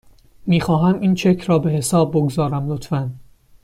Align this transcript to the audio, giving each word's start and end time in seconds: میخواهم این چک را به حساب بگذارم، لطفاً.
میخواهم 0.45 0.99
این 0.99 1.15
چک 1.15 1.41
را 1.47 1.59
به 1.59 1.69
حساب 1.71 2.11
بگذارم، 2.11 2.67
لطفاً. 2.67 3.11